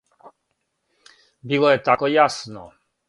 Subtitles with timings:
[1.51, 2.65] Било је тако јасно.